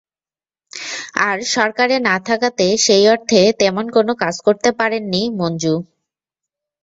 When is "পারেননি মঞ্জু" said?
4.79-5.75